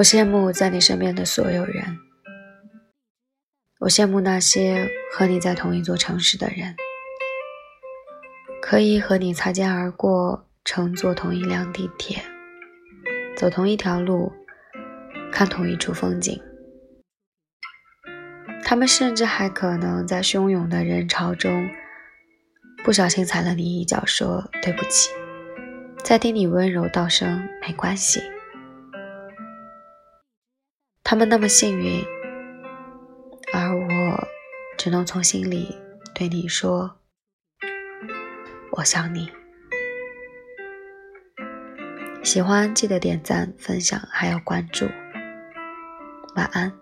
[0.00, 1.98] 我羡慕在你身边的所有人，
[3.80, 6.74] 我羡慕那些和你在同一座城市的人，
[8.62, 12.22] 可以和你擦肩而过，乘坐同一辆地铁，
[13.36, 14.32] 走同一条路，
[15.30, 16.40] 看同一处风景。
[18.64, 21.68] 他们甚至还可能在汹涌的人潮中，
[22.82, 25.10] 不小心踩了你一脚，说对不起，
[26.02, 28.22] 再听你温柔道声没关系。
[31.10, 32.04] 他们那么幸运，
[33.52, 34.28] 而我
[34.78, 35.76] 只能从心里
[36.14, 37.00] 对你说
[38.70, 39.28] ：“我想你。”
[42.22, 44.86] 喜欢记得点赞、分享，还有关注。
[46.36, 46.72] 晚安。